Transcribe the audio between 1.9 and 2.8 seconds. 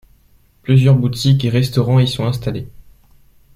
y sont installés.